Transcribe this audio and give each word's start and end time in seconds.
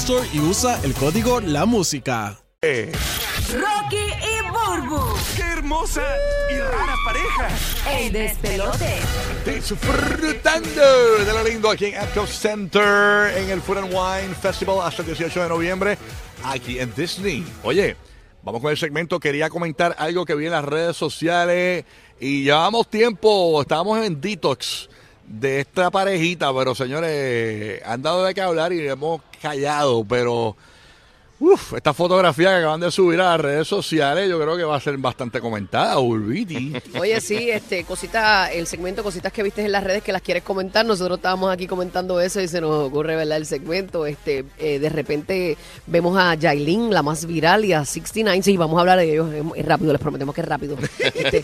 Store 0.00 0.28
y 0.30 0.40
usa 0.40 0.78
el 0.84 0.92
código 0.92 1.40
La 1.40 1.64
Música. 1.64 2.38
Rocky 2.62 3.96
y 3.96 4.42
Burbu. 4.50 5.00
¡Qué 5.34 5.42
hermosa 5.42 6.02
y 6.52 6.58
rara 6.58 6.94
pareja! 7.04 7.48
El 7.98 8.12
despelote. 8.12 8.98
Disfrutando 9.46 10.82
de 11.24 11.32
lo 11.32 11.44
lindo 11.44 11.70
aquí 11.70 11.86
en 11.86 11.96
Aptos 11.96 12.30
Center 12.30 13.36
en 13.38 13.48
el 13.48 13.62
Food 13.62 13.78
and 13.78 13.92
Wine 13.92 14.34
Festival 14.34 14.80
hasta 14.82 15.00
el 15.00 15.08
18 15.08 15.42
de 15.42 15.48
noviembre 15.48 15.98
aquí 16.44 16.78
en 16.78 16.94
Disney. 16.94 17.44
Oye, 17.62 17.96
vamos 18.42 18.60
con 18.60 18.70
el 18.70 18.76
segmento. 18.76 19.18
Quería 19.18 19.48
comentar 19.48 19.96
algo 19.98 20.26
que 20.26 20.34
vi 20.34 20.44
en 20.44 20.52
las 20.52 20.64
redes 20.64 20.96
sociales 20.96 21.84
y 22.20 22.44
llevamos 22.44 22.90
tiempo, 22.90 23.62
estábamos 23.62 24.04
en 24.04 24.20
detox 24.20 24.90
de 25.26 25.60
esta 25.60 25.90
parejita, 25.90 26.54
pero 26.54 26.74
señores, 26.74 27.82
han 27.84 28.02
dado 28.02 28.24
de 28.24 28.34
qué 28.34 28.40
hablar 28.40 28.72
y 28.72 28.86
hemos 28.86 29.20
callado, 29.40 30.04
pero 30.04 30.56
uf, 31.38 31.74
esta 31.74 31.92
fotografía 31.92 32.48
que 32.50 32.56
acaban 32.56 32.80
de 32.80 32.90
subir 32.90 33.20
a 33.20 33.30
las 33.30 33.40
redes 33.40 33.68
sociales 33.68 34.28
yo 34.28 34.40
creo 34.40 34.56
que 34.56 34.64
va 34.64 34.76
a 34.76 34.80
ser 34.80 34.96
bastante 34.98 35.40
comentada, 35.40 35.98
Urbiti. 35.98 36.72
Oye, 36.98 37.20
sí, 37.20 37.50
este, 37.50 37.84
cositas, 37.84 38.50
el 38.52 38.66
segmento, 38.66 39.02
cositas 39.02 39.32
que 39.32 39.42
viste 39.42 39.64
en 39.64 39.72
las 39.72 39.84
redes 39.84 40.02
que 40.02 40.12
las 40.12 40.22
quieres 40.22 40.42
comentar. 40.42 40.86
Nosotros 40.86 41.18
estábamos 41.18 41.52
aquí 41.52 41.66
comentando 41.66 42.20
eso 42.20 42.40
y 42.40 42.48
se 42.48 42.60
nos 42.60 42.86
ocurre, 42.86 43.16
¿verdad? 43.16 43.36
El 43.38 43.46
segmento. 43.46 44.06
Este, 44.06 44.44
eh, 44.58 44.78
de 44.78 44.88
repente 44.88 45.56
vemos 45.86 46.16
a 46.18 46.36
Jailin, 46.40 46.92
la 46.92 47.02
más 47.02 47.26
viral, 47.26 47.64
y 47.64 47.72
a 47.72 47.84
69. 47.84 48.42
Sí, 48.42 48.56
vamos 48.56 48.78
a 48.78 48.80
hablar 48.80 48.98
de 48.98 49.12
ellos. 49.12 49.28
Es 49.54 49.66
rápido, 49.66 49.92
les 49.92 50.00
prometemos 50.00 50.34
que 50.34 50.40
es 50.40 50.48
rápido. 50.48 50.76
Este, 51.16 51.42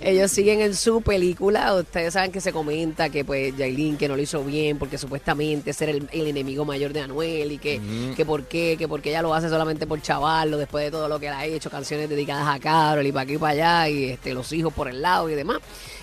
ellos 0.00 0.30
siguen 0.30 0.60
en 0.60 0.74
su 0.74 1.02
película. 1.02 1.74
Ustedes 1.74 2.14
saben 2.14 2.32
que 2.32 2.40
se 2.40 2.52
comenta 2.52 3.10
que, 3.10 3.24
pues, 3.24 3.54
Jailin 3.56 3.96
que 3.96 4.08
no 4.08 4.16
lo 4.16 4.22
hizo 4.22 4.42
bien 4.44 4.78
porque 4.78 4.98
supuestamente 4.98 5.70
ese 5.70 5.84
era 5.84 5.92
el, 5.92 6.08
el 6.12 6.26
enemigo 6.26 6.64
mayor 6.64 6.92
de 6.92 7.00
Anuel 7.00 7.52
y 7.52 7.58
que, 7.58 7.80
que 8.16 8.24
por 8.24 8.44
qué, 8.44 8.76
que 8.78 8.88
porque 8.88 9.10
ella 9.10 9.22
lo 9.22 9.34
hace 9.34 9.48
solamente 9.48 9.86
por 9.86 10.00
chavarlo 10.00 10.58
después 10.58 10.84
de 10.84 10.90
todo 10.90 11.08
lo 11.08 11.18
que 11.18 11.28
él 11.28 11.34
ha 11.34 11.46
hecho, 11.46 11.70
canciones 11.70 12.08
dedicadas 12.08 12.48
a 12.48 12.58
Carol 12.58 13.06
y 13.06 13.12
para 13.12 13.22
aquí 13.22 13.34
y 13.34 13.38
para 13.38 13.52
allá 13.52 13.88
y 13.88 14.04
este, 14.04 14.34
los 14.34 14.52
hijos 14.52 14.72
por 14.72 14.88
el 14.88 15.02
lado 15.02 15.28
y 15.28 15.34
demás. 15.34 15.58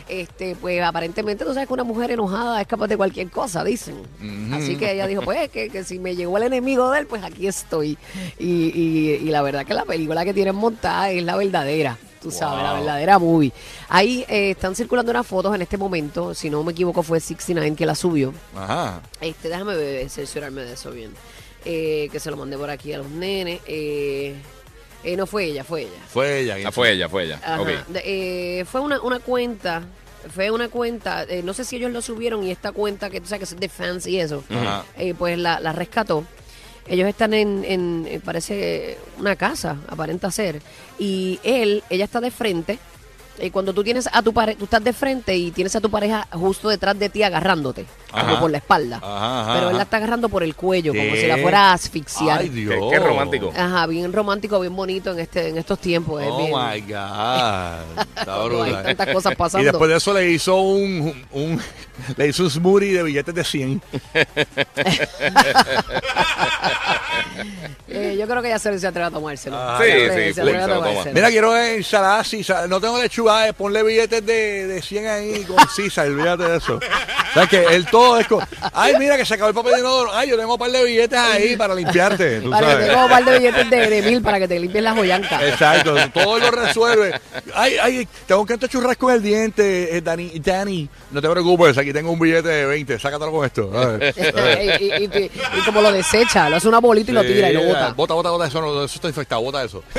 Este, 0.07 0.55
pues 0.55 0.83
aparentemente 0.83 1.43
tú 1.43 1.53
sabes 1.53 1.67
que 1.67 1.73
una 1.73 1.83
mujer 1.83 2.11
enojada 2.11 2.61
es 2.61 2.67
capaz 2.67 2.87
de 2.87 2.95
cualquier 2.95 3.31
cosa, 3.31 3.63
dicen. 3.63 3.95
Así 4.53 4.75
que 4.75 4.91
ella 4.91 5.07
dijo, 5.07 5.23
pues 5.23 5.49
que, 5.49 5.69
que 5.69 5.83
si 5.83 5.97
me 5.97 6.15
llegó 6.15 6.37
el 6.37 6.43
enemigo 6.43 6.91
de 6.91 6.99
él, 6.99 7.07
pues 7.07 7.23
aquí 7.23 7.47
estoy. 7.47 7.97
Y, 8.37 8.45
y, 8.45 9.19
y 9.23 9.29
la 9.29 9.41
verdad 9.41 9.65
que 9.65 9.73
la 9.73 9.85
película 9.85 10.23
que 10.23 10.33
tienen 10.33 10.55
montada 10.55 11.09
es 11.09 11.23
la 11.23 11.35
verdadera. 11.35 11.97
Tú 12.25 12.31
sabes, 12.31 12.63
la 12.63 12.73
verdadera 12.73 13.19
movie. 13.19 13.51
Ahí 13.87 14.25
eh, 14.27 14.49
están 14.51 14.75
circulando 14.75 15.11
unas 15.11 15.27
fotos 15.27 15.53
en 15.53 15.61
este 15.61 15.77
momento. 15.77 16.33
Si 16.33 16.49
no 16.49 16.63
me 16.63 16.71
equivoco, 16.71 17.03
fue 17.03 17.19
69 17.19 17.75
que 17.75 17.85
la 17.85 17.93
subió. 17.93 18.33
Ajá. 18.55 18.99
Este, 19.21 19.47
déjame 19.47 19.75
ver, 19.75 20.09
cerciorarme 20.09 20.63
de 20.63 20.73
eso 20.73 20.89
bien. 20.89 21.11
Eh, 21.65 22.09
que 22.11 22.19
se 22.19 22.31
lo 22.31 22.37
mandé 22.37 22.57
por 22.57 22.67
aquí 22.71 22.93
a 22.93 22.97
los 22.97 23.09
nenes. 23.09 23.61
Eh, 23.67 24.33
eh, 25.03 25.15
no 25.15 25.27
fue 25.27 25.45
ella, 25.45 25.63
fue 25.63 25.83
ella. 25.83 25.91
Fue 26.09 26.39
ella. 26.39 26.55
Ah, 26.65 26.71
fue 26.71 26.91
ella, 26.93 27.07
fue 27.09 27.25
ella. 27.25 27.39
Ajá. 27.43 27.85
Eh, 27.93 28.65
fue 28.67 28.81
una, 28.81 28.99
una 29.01 29.19
cuenta. 29.19 29.83
Fue 30.33 30.49
una 30.49 30.69
cuenta, 30.69 31.25
eh, 31.25 31.43
no 31.43 31.53
sé 31.53 31.63
si 31.63 31.75
ellos 31.75 31.91
lo 31.91 32.01
subieron 32.01 32.43
y 32.43 32.49
esta 32.49 32.71
cuenta 32.71 33.11
que 33.11 33.21
tú 33.21 33.27
sabes 33.27 33.47
que 33.47 33.53
es 33.53 33.61
de 33.61 33.69
fans 33.69 34.07
y 34.07 34.19
eso, 34.19 34.43
Ajá. 34.49 34.83
eh, 34.97 35.13
pues 35.15 35.37
la, 35.37 35.59
la 35.59 35.71
rescató. 35.71 36.23
Ellos 36.87 37.07
están 37.07 37.33
en, 37.33 37.63
en, 37.65 38.05
eh, 38.07 38.21
parece, 38.23 38.97
una 39.19 39.35
casa, 39.35 39.77
aparenta 39.87 40.29
ser. 40.31 40.61
Y 40.99 41.39
él, 41.43 41.83
ella 41.89 42.05
está 42.05 42.21
de 42.21 42.31
frente. 42.31 42.79
Y 43.41 43.49
cuando 43.49 43.73
tú 43.73 43.83
tienes 43.83 44.07
a 44.11 44.21
tu 44.21 44.33
pareja, 44.33 44.57
tú 44.57 44.65
estás 44.65 44.83
de 44.83 44.93
frente 44.93 45.35
y 45.35 45.51
tienes 45.51 45.75
a 45.75 45.81
tu 45.81 45.89
pareja 45.89 46.27
justo 46.31 46.69
detrás 46.69 46.97
de 46.97 47.09
ti 47.09 47.23
agarrándote, 47.23 47.85
como 48.21 48.39
por 48.39 48.51
la 48.51 48.57
espalda. 48.57 48.97
Ajá, 48.97 49.41
ajá, 49.41 49.53
Pero 49.55 49.69
él 49.71 49.77
la 49.77 49.83
está 49.83 49.97
agarrando 49.97 50.29
por 50.29 50.43
el 50.43 50.55
cuello, 50.55 50.93
como 50.93 51.15
si 51.15 51.27
la 51.27 51.37
fuera 51.37 51.69
a 51.71 51.73
asfixiar. 51.73 52.39
Ay, 52.41 52.49
Dios. 52.49 52.73
Qué- 52.75 52.89
qué 52.91 52.99
romántico. 52.99 53.53
Ajá, 53.55 53.85
bien 53.87 54.11
romántico, 54.13 54.59
bien 54.59 54.75
bonito 54.75 55.11
en 55.11 55.19
este 55.19 55.49
en 55.49 55.57
estos 55.57 55.79
tiempos. 55.79 56.21
es 56.21 56.27
Oh 56.31 56.37
bien- 56.37 56.51
my 56.51 56.81
God. 56.81 58.05
Está 58.17 58.25
Cuando 58.25 58.63
hay 58.63 58.83
tantas 58.83 59.07
cosas 59.13 59.35
pasando. 59.37 59.61
Y 59.63 59.65
después 59.65 59.89
de 59.89 59.97
eso 59.97 60.13
le 60.13 60.29
hizo 60.31 60.55
un, 60.61 61.25
un- 61.31 61.61
le 62.17 62.27
hizo 62.27 62.43
un 62.43 62.49
smoothie 62.49 62.93
de 62.93 63.03
billetes 63.03 63.33
de 63.35 63.43
100. 63.43 63.81
Eh, 67.87 68.15
yo 68.19 68.27
creo 68.27 68.41
que 68.41 68.49
ya 68.49 68.59
se, 68.59 68.77
se 68.79 68.87
atreve 68.87 69.07
a 69.07 69.11
tomárselo. 69.11 69.55
Ah, 69.57 69.79
Sí, 69.81 69.89
Se 69.91 70.27
sí, 70.27 70.33
se 70.33 70.41
atreve 70.41 70.63
a 70.63 70.67
tomárselo. 70.67 71.13
Mira, 71.13 71.29
quiero 71.29 71.55
ensalada 71.57 72.23
César. 72.23 72.67
No 72.67 72.81
tengo 72.81 73.01
lechuga, 73.01 73.47
eh, 73.47 73.53
ponle 73.53 73.83
billetes 73.83 74.25
de, 74.25 74.67
de 74.67 74.81
100 74.81 75.07
ahí 75.07 75.43
con 75.43 75.57
César, 75.69 76.07
olvídate 76.07 76.43
de 76.43 76.57
eso. 76.57 76.79
¿Sabes 77.33 77.49
que 77.49 77.63
Él 77.75 77.85
todo 77.87 78.04
es. 78.19 78.27
Ay, 78.73 78.93
mira 78.99 79.17
que 79.17 79.25
se 79.25 79.33
acabó 79.33 79.49
el 79.49 79.55
papel 79.55 79.73
de 79.73 79.79
inodoro. 79.79 80.11
Ay, 80.13 80.29
yo 80.29 80.37
tengo 80.37 80.53
un 80.53 80.59
par 80.59 80.71
de 80.71 80.83
billetes 80.83 81.17
ahí 81.19 81.55
para 81.55 81.73
limpiarte. 81.75 82.41
tú 82.41 82.49
Para 82.49 82.67
que 82.77 82.85
tenga 82.85 83.03
un 83.05 83.09
par 83.09 83.25
de 83.25 83.39
billetes 83.39 83.69
de, 83.69 83.89
de 83.89 84.01
mil 84.01 84.21
para 84.21 84.39
que 84.39 84.47
te 84.47 84.59
limpies 84.59 84.83
las 84.83 84.95
joyancas. 84.95 85.41
Exacto, 85.43 85.95
todo 86.13 86.39
lo 86.39 86.51
resuelve. 86.51 87.19
Ay, 87.53 87.75
ay, 87.81 88.07
tengo 88.25 88.45
que 88.45 88.55
churrasco 88.67 89.09
en 89.09 89.15
el 89.17 89.21
diente, 89.23 89.97
eh, 89.97 90.01
Dani, 90.01 90.31
Dani. 90.39 90.89
No 91.11 91.21
te 91.21 91.29
preocupes, 91.29 91.77
aquí 91.77 91.93
tengo 91.93 92.11
un 92.11 92.19
billete 92.19 92.47
de 92.49 92.65
20, 92.65 92.99
sácatelo 92.99 93.31
con 93.31 93.45
esto. 93.45 93.69
A 93.73 93.85
ver, 93.87 94.13
a 94.17 94.41
ver. 94.41 94.81
y, 94.81 94.85
y- 94.85 95.03
y- 95.05 95.31
y 95.59 95.61
como 95.65 95.81
lo 95.81 95.91
desecha, 95.91 96.49
lo 96.49 96.57
hace 96.57 96.67
una 96.67 96.79
bolita 96.79 97.11
y 97.11 97.13
lo 97.13 97.21
tira 97.23 97.49
y 97.49 97.53
lo 97.53 97.61
Sí, 97.61 97.67
bota. 97.67 97.93
Bota, 97.93 98.13
bota, 98.15 98.29
bota 98.31 98.47
eso, 98.47 98.61
no, 98.61 98.83
eso 98.83 98.95
está 98.95 99.07
infectado, 99.07 99.41
bota 99.41 99.63
eso. 99.63 99.83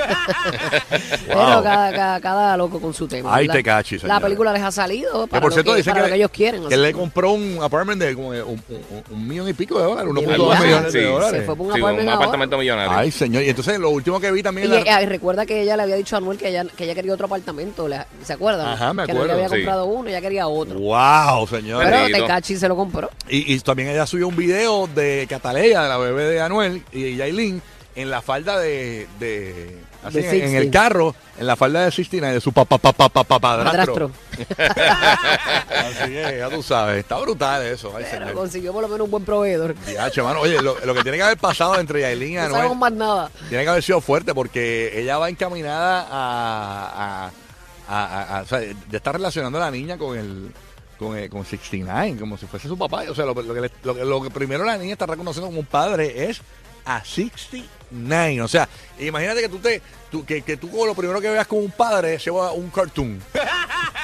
Pero 1.26 1.38
Wow. 1.38 1.62
cada, 1.62 1.92
cada, 1.92 2.20
cada 2.20 2.56
loco 2.56 2.80
con 2.80 2.92
su 2.94 3.06
tema. 3.06 3.34
Ay, 3.34 3.48
te 3.48 3.62
cachis, 3.62 4.02
La 4.02 4.20
película 4.20 4.52
les 4.52 4.62
ha 4.62 4.70
salido 4.72 5.26
para, 5.26 5.40
por 5.40 5.50
lo, 5.50 5.54
cierto, 5.54 5.72
que, 5.72 5.76
dicen 5.78 5.92
para 5.92 6.04
que, 6.04 6.08
lo 6.10 6.12
que 6.14 6.18
ellos 6.18 6.30
quieren. 6.30 6.68
que 6.68 6.76
le 6.76 6.92
compró 6.92 7.30
un 7.32 7.58
apartment 7.62 7.85
de 7.94 8.14
como 8.14 8.28
un, 8.28 8.36
un- 8.36 8.62
un- 8.68 9.04
un 9.10 9.28
millón 9.28 9.48
y 9.48 9.52
pico 9.52 9.78
de 9.78 9.84
dólares, 9.84 10.04
De 10.14 10.20
1.2 10.20 10.26
verdad. 10.26 10.64
millones 10.64 10.92
de 10.92 11.00
Sí, 11.00 11.06
dólares. 11.06 11.40
se 11.40 11.46
fue 11.46 11.56
por 11.56 11.66
un 11.68 11.72
Sí, 11.74 11.80
apartment 11.80 12.08
apartamento 12.10 12.58
millonario. 12.58 12.92
Ay, 12.98 13.10
señor. 13.10 13.42
Y 13.44 13.48
entonces 13.50 13.78
lo 13.78 13.90
último 13.90 14.18
que 14.20 14.30
vi 14.32 14.42
también. 14.42 14.66
Y, 14.72 14.84
la- 14.84 15.00
recuerda 15.06 15.46
que 15.46 15.62
ella 15.62 15.76
le 15.76 15.82
había 15.84 15.96
dicho 15.96 16.16
a 16.16 16.18
Anuel 16.18 16.36
que 16.38 16.48
ella, 16.48 16.64
que 16.76 16.84
ella 16.84 16.94
quería 16.94 17.12
otro 17.14 17.26
apartamento. 17.26 17.88
¿Se 18.24 18.32
acuerdan? 18.32 18.66
Ajá, 18.68 18.92
me 18.92 19.04
Que 19.04 19.12
Anuel 19.12 19.28
le 19.28 19.32
acuerdo, 19.34 19.44
había 19.44 19.48
sí. 19.48 19.64
comprado 19.64 19.86
uno 19.86 20.08
y 20.08 20.12
ella 20.12 20.20
quería 20.20 20.48
otro. 20.48 20.78
wow, 20.78 21.46
señor. 21.46 21.84
Pero. 21.84 22.06
Tecachi 22.06 22.56
se 22.56 22.68
lo 22.68 22.76
compró. 22.76 23.10
Y, 23.28 23.54
y 23.54 23.60
también 23.60 23.88
ella 23.90 24.06
subió 24.06 24.28
un 24.28 24.36
video 24.36 24.86
de 24.94 25.26
Cataleya, 25.28 25.82
de 25.82 25.88
la 25.88 25.98
bebé 25.98 26.24
de 26.24 26.40
Anuel 26.40 26.82
y 26.92 27.16
Yailin, 27.16 27.62
en 27.94 28.10
la 28.10 28.20
falda 28.22 28.58
de. 28.58 29.06
de 29.20 29.78
así, 30.04 30.18
en, 30.18 30.24
en 30.26 30.42
el 30.42 30.64
60. 30.64 30.78
carro, 30.78 31.14
en 31.38 31.46
la 31.46 31.56
falda 31.56 31.84
de 31.84 31.90
Sistina, 31.90 32.30
de 32.30 32.40
su 32.40 32.52
papá, 32.52 32.78
papá, 32.78 33.08
papá, 33.08 33.38
padrastro. 33.38 34.10
Padrastro. 34.10 34.10
Así 35.68 36.10
que 36.10 36.36
ya 36.38 36.48
tú 36.50 36.62
sabes, 36.62 36.98
está 36.98 37.18
brutal 37.18 37.62
eso. 37.66 37.92
Ay, 37.96 38.04
Pero 38.10 38.34
consiguió 38.34 38.72
por 38.72 38.82
lo 38.82 38.88
menos 38.88 39.04
un 39.06 39.10
buen 39.10 39.24
proveedor. 39.24 39.74
Diache, 39.86 40.22
mano. 40.22 40.40
Oye, 40.40 40.60
lo, 40.62 40.78
lo 40.84 40.94
que 40.94 41.02
tiene 41.02 41.18
que 41.18 41.22
haber 41.24 41.38
pasado 41.38 41.78
entre 41.78 42.00
Yailin 42.02 42.32
y 42.32 42.34
No 42.34 42.40
Anuel 42.42 42.54
sabemos 42.56 42.76
más 42.78 42.92
nada. 42.92 43.30
tiene 43.48 43.64
que 43.64 43.70
haber 43.70 43.82
sido 43.82 44.00
fuerte 44.00 44.34
porque 44.34 44.98
ella 45.00 45.18
va 45.18 45.28
encaminada 45.28 46.06
a. 46.10 47.26
a, 47.26 47.30
a, 47.88 48.38
a- 48.38 48.42
o 48.42 48.46
sea, 48.46 48.60
ya 48.62 48.96
está 48.96 49.12
relacionando 49.12 49.58
a 49.58 49.62
la 49.62 49.70
niña 49.70 49.96
con 49.98 50.16
el. 50.18 50.52
Con, 50.98 51.16
el- 51.16 51.28
con 51.28 51.44
69, 51.44 52.16
como 52.18 52.38
si 52.38 52.46
fuese 52.46 52.68
su 52.68 52.78
papá. 52.78 53.02
O 53.10 53.14
sea, 53.14 53.26
lo, 53.26 53.34
lo 53.34 53.54
que 53.54 53.60
le- 53.60 53.70
lo 53.84 53.94
que- 53.94 54.04
lo 54.04 54.22
que 54.22 54.30
primero 54.30 54.64
la 54.64 54.78
niña 54.78 54.92
está 54.92 55.06
reconociendo 55.06 55.46
como 55.48 55.60
un 55.60 55.66
padre 55.66 56.28
es 56.30 56.40
a 56.86 57.04
69. 57.04 58.42
O 58.42 58.48
sea, 58.48 58.68
imagínate 58.98 59.40
que 59.42 59.48
tú 59.48 59.58
te. 59.58 59.82
tú- 60.10 60.24
que, 60.24 60.42
que 60.42 60.56
tú 60.56 60.70
lo 60.86 60.94
primero 60.94 61.20
que 61.20 61.28
veas 61.30 61.46
como 61.46 61.62
un 61.62 61.70
padre 61.70 62.18
se 62.18 62.30
va 62.30 62.52
un 62.52 62.70
cartoon. 62.70 63.20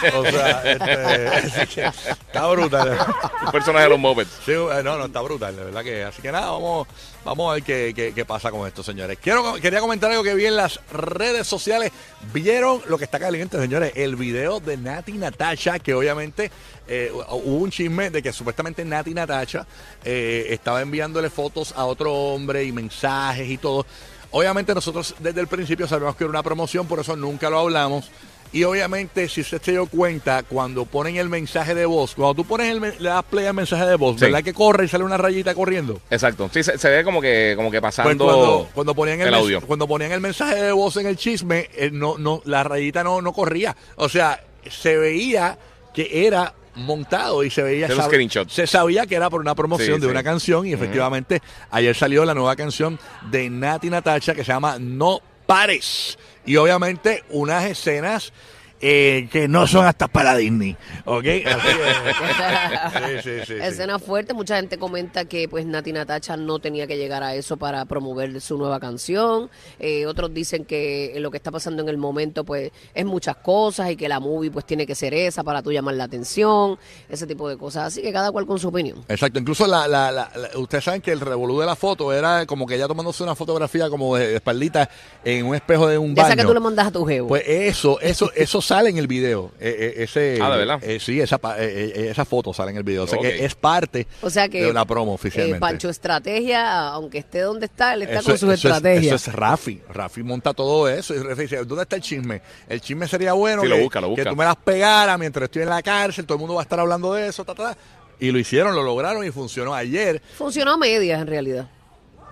O 0.15 0.25
sea, 0.25 0.63
este, 0.65 1.87
está 1.87 2.47
brutal. 2.49 2.99
Un 3.47 3.53
personaje 3.53 3.85
de 3.85 3.91
los 3.91 3.99
Muppets. 3.99 4.31
Sí, 4.45 4.53
eh, 4.53 4.81
no, 4.83 4.99
no, 4.99 5.07
está 5.07 5.21
brutal, 5.21 5.55
de 5.57 5.65
verdad 5.65 5.83
que. 5.83 6.03
Así 6.05 6.21
que 6.23 6.33
nada, 6.33 6.51
vamos, 6.51 6.89
vamos 7.25 7.51
a 7.51 7.55
ver 7.55 7.63
qué, 7.63 7.93
qué- 7.95 8.13
qué 8.15 8.25
pasa 8.25 8.51
con 8.51 8.67
esto, 8.67 8.83
señores. 8.83 9.19
Quiero, 9.23 9.55
quería 9.55 9.81
comentar 9.81 10.11
algo 10.11 10.23
que 10.23 10.35
vi 10.35 10.47
en 10.47 10.57
las 10.57 10.81
redes 10.93 11.47
sociales. 11.47 11.93
Vieron 12.33 12.81
lo 12.89 12.99
que 12.99 13.05
está 13.05 13.19
caliente, 13.19 13.59
señores. 13.59 13.93
El 13.95 14.17
video 14.17 14.61
de 14.61 14.77
Nati 14.77 15.13
Natasha, 15.13 15.79
que 15.79 15.95
obviamente 15.95 16.51
eh, 16.89 17.11
hubo 17.13 17.57
un 17.59 17.71
chisme 17.71 18.11
de 18.11 18.23
que 18.23 18.33
supuestamente 18.33 18.85
Nati 18.85 19.15
Natasha 19.15 19.67
eh, 20.05 20.47
estaba 20.51 20.83
enviándole 20.83 21.31
fotos 21.31 21.73
a 21.77 21.85
otro 21.85 22.13
hombre 22.13 22.65
y 22.65 22.73
mensajes 22.73 23.49
y 23.49 23.59
todo. 23.59 23.87
Obviamente 24.35 24.75
nosotros 24.75 25.15
desde 25.19 25.43
el 25.43 25.47
principio 25.47 25.87
sabemos 25.87 26.17
que 26.17 26.25
era 26.25 26.31
una 26.31 26.43
promoción, 26.43 26.87
por 26.87 26.99
eso 26.99 27.15
nunca 27.17 27.51
lo 27.51 27.59
hablamos. 27.59 28.11
Y 28.53 28.65
obviamente, 28.65 29.29
si 29.31 29.41
usted 29.41 29.63
se 29.63 29.71
dio 29.73 29.87
cuenta, 29.87 30.43
cuando 30.43 30.85
ponen 30.85 31.17
el 31.17 31.29
mensaje 31.31 31.75
de 31.75 31.87
voz, 31.87 32.15
cuando 32.15 32.35
tú 32.35 32.45
pones 32.45 32.71
el, 32.71 32.81
le 32.81 33.09
das 33.09 33.25
play 33.25 33.47
al 33.47 33.55
mensaje 33.55 33.87
de 33.87 33.95
voz, 33.97 34.17
Sí. 34.19 34.27
¿verdad 34.27 34.43
que 34.45 34.53
corre 34.53 34.85
y 34.85 34.89
sale 34.89 35.05
una 35.05 35.17
rayita 35.17 35.55
corriendo? 35.55 36.01
Exacto. 36.11 36.51
Sí, 36.53 36.63
se, 36.63 36.77
se 36.77 36.91
ve 36.91 37.03
como 37.03 37.21
que, 37.23 37.55
como 37.57 37.71
que 37.71 37.81
Pues 37.81 37.95
pasando 37.97 38.25
cuando, 38.27 38.69
cuando 38.75 38.95
ponían 38.95 39.21
el, 39.23 39.29
el 39.29 39.35
audio. 39.35 39.61
cuando 39.63 39.89
ponían 39.89 40.13
el 40.13 40.21
mensaje 40.21 40.55
de 40.57 40.73
voz 40.73 40.97
en 40.99 41.07
el 41.07 41.17
chisme, 41.17 41.71
eh, 41.75 41.91
no, 41.91 42.19
no, 42.19 42.43
la 42.45 42.63
rayita 42.63 43.03
no, 43.03 43.23
no 43.23 43.33
corría. 43.33 43.75
O 43.97 44.09
sea, 44.11 44.45
se 44.71 44.99
veía 44.99 45.59
que 45.95 46.27
era 46.27 46.53
montado 46.75 47.45
y 47.45 47.51
se 47.51 47.63
veía 47.63 47.89
sab- 47.89 48.07
screenshot. 48.07 48.49
se 48.51 48.67
sabía 48.67 49.07
que 49.07 49.15
era 49.15 49.29
por 49.31 49.41
una 49.41 49.55
promoción 49.55 49.97
Sí, 49.97 50.01
de 50.01 50.07
sí. 50.07 50.11
una 50.11 50.23
canción 50.23 50.67
y 50.67 50.73
efectivamente 50.75 51.41
ayer 51.71 51.95
salió 51.95 52.25
la 52.25 52.33
nueva 52.35 52.55
canción 52.57 52.99
de 53.31 53.49
Nati 53.51 53.91
Natacha 53.91 54.35
que 54.35 54.43
se 54.45 54.53
llama 54.53 54.77
No 54.79 55.21
Pares 55.47 56.19
y 56.44 56.56
obviamente 56.56 57.25
unas 57.31 57.65
escenas 57.65 58.33
eh, 58.82 59.29
que 59.32 59.49
no 59.49 59.67
son 59.67 59.87
hasta 59.87 60.08
para 60.08 60.37
Disney, 60.37 60.76
¿ok? 61.06 61.25
Así 61.25 61.69
es. 61.69 62.12
Sí, 62.93 62.99
sí, 63.23 63.31
sí, 63.40 63.44
sí. 63.46 63.52
Escena 63.55 63.99
fuerte, 63.99 64.34
mucha 64.34 64.56
gente 64.56 64.79
comenta 64.79 65.25
que 65.25 65.49
pues 65.49 65.64
Nati 65.67 65.93
Natacha 65.93 66.37
no 66.37 66.58
tenía 66.58 66.87
que 66.87 66.96
llegar 66.96 67.23
a 67.23 67.34
eso 67.34 67.56
para 67.56 67.84
promover 67.84 68.40
su 68.40 68.58
nueva 68.58 68.81
canción. 68.81 69.50
Eh, 69.79 70.06
otros 70.06 70.32
dicen 70.34 70.64
que 70.64 71.14
lo 71.19 71.31
que 71.31 71.37
está 71.37 71.50
pasando 71.50 71.82
en 71.82 71.88
el 71.88 71.99
momento 71.99 72.44
pues 72.44 72.70
es 72.94 73.05
muchas 73.05 73.37
cosas 73.37 73.90
y 73.90 73.96
que 73.96 74.08
la 74.08 74.20
movie 74.20 74.50
pues 74.50 74.64
tiene 74.67 74.87
que 74.87 74.94
ser 74.94 75.14
esa 75.14 75.43
para 75.44 75.62
tú 75.62 75.73
llamar 75.73 75.94
la 75.94 76.05
atención, 76.05 76.79
ese 77.08 77.26
tipo 77.26 77.49
de 77.49 77.56
cosas. 77.56 77.87
Así 77.88 78.02
que 78.02 78.12
cada 78.12 78.31
cual 78.32 78.46
con 78.46 78.58
su 78.58 78.69
opinión. 78.69 79.05
Exacto, 79.08 79.38
incluso 79.38 79.67
la, 79.67 79.87
la, 79.88 80.11
la- 80.11 80.31
la- 80.34 80.58
ustedes 80.58 80.84
saben 80.84 81.00
que 81.00 81.12
el 81.12 81.20
revolú 81.20 81.61
de 81.61 81.67
la 81.67 81.76
foto 81.76 82.12
era 82.12 82.46
como 82.46 82.67
que 82.67 82.75
ella 82.76 82.88
tomándose 82.88 83.23
una 83.23 83.34
fotografía 83.34 83.88
como 83.88 84.17
de, 84.17 84.29
de 84.29 84.34
espaldita 84.37 84.88
en 85.25 85.46
un 85.46 85.55
espejo 85.55 85.87
de 85.88 85.99
un 85.99 86.14
baño. 86.14 86.37
que 86.37 86.43
tú 86.44 86.55
le 86.55 86.61
mandas 86.61 86.88
a 86.88 86.90
tu 86.93 87.05
jevo. 87.05 87.29
Pues 87.29 87.43
eso, 87.46 88.00
eso, 88.00 88.31
eso 88.34 88.61
sale 88.73 88.91
en 88.91 88.99
el 88.99 89.07
video. 89.07 89.53
Eh, 89.61 89.95
eh, 89.99 90.03
ese, 90.05 90.39
Ah, 90.41 90.51
¿de 90.51 90.59
verdad? 90.59 90.79
eh, 90.83 90.99
sí, 91.01 91.21
esa, 91.21 91.39
esa 91.59 92.25
foto 92.25 92.53
sale 92.53 92.71
en 92.73 92.77
el 92.79 92.83
video. 92.83 93.05
O 93.05 93.07
sea 93.07 93.19
que 93.19 93.45
es 93.45 93.55
parte 93.55 94.07
o 94.23 94.31
sea 94.31 94.49
que 94.49 94.63
de 94.65 94.71
una 94.71 94.85
promo 94.85 95.13
eh, 95.13 95.15
oficialmente. 95.15 95.61
Pancho 95.61 95.89
Estrategia, 95.89 96.89
aunque 96.89 97.19
esté 97.19 97.41
donde 97.41 97.67
está, 97.67 97.95
él 97.95 98.03
está 98.03 98.21
Eso, 98.21 98.31
con 98.31 98.39
sus 98.39 98.49
eso 98.51 98.69
es, 98.69 98.75
estrategias. 98.75 99.15
eso 99.23 99.31
es 99.31 99.37
Rafi. 99.37 99.81
Rafi 99.89 100.23
monta 100.23 100.53
todo 100.55 100.89
eso. 100.89 101.15
Y 101.15 101.19
Rafi 101.19 101.43
dice, 101.43 101.65
¿dónde 101.65 101.83
está 101.83 101.97
el 101.97 102.03
chisme? 102.03 102.43
El 102.69 102.81
chisme 102.81 103.07
sería 103.09 103.33
bueno 103.33 103.63
Sí, 103.63 103.69
que, 103.69 103.75
lo 103.77 103.83
busca, 103.83 104.01
lo 104.01 104.09
busca. 104.09 104.25
que 104.25 104.31
tú 104.31 104.37
me 104.37 104.45
las 104.45 104.57
pegaras 104.57 105.19
mientras 105.19 105.45
estoy 105.45 105.63
en 105.63 105.69
la 105.69 105.83
cárcel. 105.83 106.25
Todo 106.27 106.37
el 106.37 106.41
mundo 106.41 106.55
va 106.55 106.63
a 106.63 106.65
estar 106.65 106.81
hablando 106.81 107.13
de 107.15 107.29
eso. 107.29 107.45
Ta, 107.45 107.55
ta, 107.55 107.73
ta. 107.73 107.79
Y 108.21 108.31
lo 108.31 108.39
hicieron, 108.39 108.75
lo 108.75 108.83
lograron 108.83 109.25
y 109.27 109.31
funcionó 109.31 109.75
ayer. 109.75 110.23
Funcionó 110.39 110.73
a 110.73 110.77
medias 110.77 111.21
en 111.21 111.27
realidad. 111.27 111.69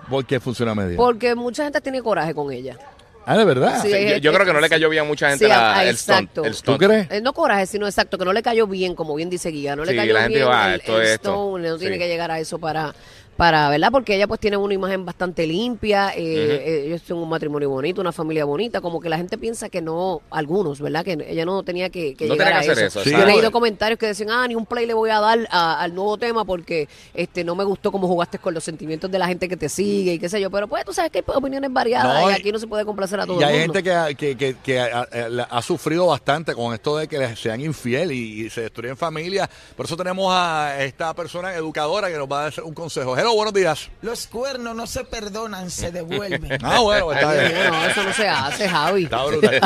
¿Por 0.09 0.25
qué 0.25 0.39
funciona 0.39 0.71
a 0.71 0.75
media? 0.75 0.97
Porque 0.97 1.35
mucha 1.35 1.63
gente 1.63 1.79
tiene 1.81 2.01
coraje 2.01 2.33
con 2.33 2.51
ella. 2.51 2.77
Ah, 3.25 3.37
de 3.37 3.45
verdad. 3.45 3.79
Sí, 3.81 3.91
Sí, 3.91 4.09
yo, 4.09 4.17
yo 4.17 4.33
creo 4.33 4.45
que 4.45 4.53
no 4.53 4.59
le 4.59 4.67
cayó 4.69 4.89
bien 4.89 5.03
a 5.03 5.07
mucha 5.07 5.29
gente 5.29 5.45
Sí, 5.45 5.49
la- 5.49 5.75
ah, 5.75 5.85
el 5.85 5.95
stunt. 5.97 6.31
¿Tú 6.63 6.77
crees? 6.77 7.09
Eh, 7.11 7.21
no 7.21 7.33
coraje, 7.33 7.65
sino 7.67 7.85
exacto, 7.87 8.17
que 8.17 8.25
no 8.25 8.33
le 8.33 8.41
cayó 8.41 8.65
bien, 8.67 8.95
como 8.95 9.13
bien 9.15 9.29
dice 9.29 9.49
Guía, 9.49 9.75
no 9.75 9.85
le 9.85 9.91
Sí, 9.91 9.97
cayó 9.97 10.13
la 10.13 10.21
gente 10.23 10.37
bien 10.37 10.49
va, 10.49 10.73
el, 10.73 10.79
esto 10.79 10.97
el 10.97 11.03
es 11.03 11.09
esto. 11.11 11.29
Stone, 11.31 11.69
no 11.69 11.77
tiene 11.77 11.95
Sí. 11.95 11.99
que 12.01 12.07
llegar 12.07 12.31
a 12.31 12.39
eso 12.39 12.57
para, 12.57 12.93
para, 13.41 13.69
¿verdad? 13.69 13.89
Porque 13.91 14.13
ella 14.15 14.27
pues 14.27 14.39
tiene 14.39 14.55
una 14.55 14.75
imagen 14.75 15.03
bastante 15.03 15.47
limpia, 15.47 16.11
eh, 16.15 16.21
eh, 16.63 16.83
ellos 16.85 17.01
tienen 17.01 17.23
un 17.23 17.29
matrimonio 17.29 17.71
bonito, 17.71 17.99
una 17.99 18.11
familia 18.11 18.45
bonita, 18.45 18.81
como 18.81 19.01
que 19.01 19.09
la 19.09 19.17
gente 19.17 19.35
piensa 19.35 19.67
que 19.67 19.81
no, 19.81 20.21
algunos, 20.29 20.79
¿verdad? 20.79 21.03
Que 21.03 21.13
ella 21.27 21.43
no 21.43 21.63
tenía 21.63 21.89
que, 21.89 22.13
que 22.13 22.27
No 22.27 22.35
llegar 22.35 22.49
tenía 22.49 22.59
a 22.59 22.63
que 22.65 22.71
hacer 22.71 22.85
eso. 22.85 22.99
eso, 22.99 23.09
Sí, 23.09 23.15
Yo 23.15 23.23
he 23.23 23.25
leído 23.25 23.51
comentarios 23.51 23.97
que 23.97 24.05
decían, 24.05 24.29
ah, 24.29 24.47
ni 24.47 24.53
un 24.53 24.67
play 24.67 24.85
le 24.85 24.93
voy 24.93 25.09
a 25.09 25.19
dar 25.19 25.39
a- 25.49 25.81
al 25.81 25.95
nuevo 25.95 26.17
tema 26.19 26.45
porque 26.45 26.87
este 27.15 27.43
no 27.43 27.55
me 27.55 27.63
gustó 27.63 27.91
cómo 27.91 28.07
jugaste 28.07 28.37
con 28.37 28.53
los 28.53 28.63
sentimientos 28.63 29.09
de 29.09 29.17
la 29.17 29.25
gente 29.27 29.49
que 29.49 29.57
te 29.57 29.69
sigue 29.69 30.13
y 30.13 30.19
qué 30.19 30.29
sé 30.29 30.39
yo, 30.39 30.51
pero 30.51 30.67
pues 30.67 30.85
tú 30.85 30.93
sabes 30.93 31.09
que 31.09 31.17
hay 31.17 31.23
opiniones 31.35 31.73
variadas 31.73 32.21
No, 32.21 32.29
y 32.29 32.33
aquí 32.35 32.51
no 32.51 32.59
se 32.59 32.67
puede 32.67 32.85
complacer 32.85 33.21
a 33.21 33.25
todo 33.25 33.39
Y 33.39 33.43
el 33.43 33.49
hay 33.49 33.59
gente 33.61 33.81
que, 33.81 33.91
ha- 33.91 34.13
que, 34.13 34.37
que, 34.37 34.55
que 34.63 34.79
ha, 34.79 34.99
ha- 35.11 35.43
ha 35.49 35.61
sufrido 35.63 36.05
bastante 36.05 36.53
con 36.53 36.75
esto 36.75 36.95
de 36.95 37.07
que 37.07 37.35
sean 37.35 37.59
infiel 37.59 38.11
y, 38.11 38.45
y 38.45 38.49
se 38.51 38.61
destruyen 38.61 38.95
familias. 38.95 39.49
Por 39.75 39.87
eso 39.87 39.97
tenemos 39.97 40.27
a 40.31 40.83
esta 40.83 41.11
persona 41.15 41.55
educadora 41.55 42.07
que 42.11 42.19
nos 42.19 42.31
va 42.31 42.41
a 42.41 42.43
dar 42.51 42.63
un 42.63 42.75
consejo. 42.75 43.17
Hello, 43.17 43.30
buenos 43.33 43.53
días. 43.53 43.89
Los 44.01 44.27
cuernos 44.27 44.75
no 44.75 44.87
se 44.87 45.03
perdonan, 45.03 45.69
se 45.69 45.91
devuelven. 45.91 46.59
Ah, 46.63 46.79
bueno, 46.79 47.11
está 47.11 47.33
bien. 47.33 47.51
Eso 47.89 48.03
no 48.03 48.13
se 48.13 48.27
hace, 48.29 48.69
Javi. 48.69 49.03
Está 49.05 49.23
brutal. 49.25 49.59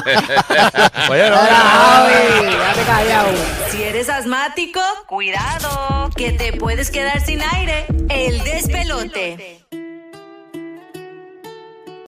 Oye, 1.09 1.29
no, 1.29 1.35
Ahora, 1.35 1.55
Javi, 1.55 2.51
ya 2.51 2.73
te 2.73 2.83
callado. 2.83 3.29
Si 3.69 3.83
eres 3.83 4.09
asmático, 4.09 4.79
cuidado, 5.07 6.09
que 6.15 6.31
te 6.31 6.53
puedes 6.53 6.89
quedar 6.91 7.23
sin 7.25 7.41
aire. 7.41 7.85
El 8.09 8.43
despelote. 8.43 9.64